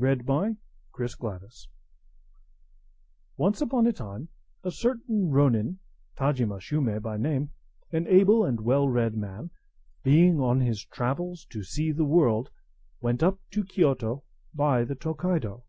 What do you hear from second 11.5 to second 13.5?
to see the world, went up